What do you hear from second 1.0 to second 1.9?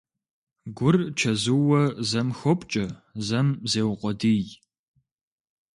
чэзууэ